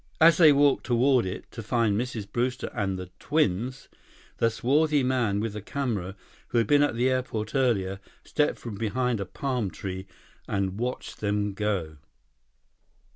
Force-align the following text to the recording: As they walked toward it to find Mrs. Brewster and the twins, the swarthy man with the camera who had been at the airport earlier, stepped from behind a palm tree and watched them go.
As 0.19 0.37
they 0.37 0.51
walked 0.51 0.83
toward 0.87 1.27
it 1.27 1.51
to 1.51 1.61
find 1.61 1.95
Mrs. 1.95 2.25
Brewster 2.27 2.71
and 2.73 2.97
the 2.97 3.11
twins, 3.19 3.87
the 4.37 4.49
swarthy 4.49 5.03
man 5.03 5.39
with 5.39 5.53
the 5.53 5.61
camera 5.61 6.15
who 6.47 6.57
had 6.57 6.65
been 6.65 6.81
at 6.81 6.95
the 6.95 7.07
airport 7.07 7.53
earlier, 7.53 7.99
stepped 8.23 8.57
from 8.57 8.73
behind 8.73 9.19
a 9.19 9.25
palm 9.27 9.69
tree 9.69 10.07
and 10.47 10.79
watched 10.79 11.19
them 11.19 11.53
go. 11.53 11.97